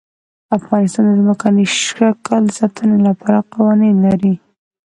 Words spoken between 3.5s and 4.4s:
قوانین لري.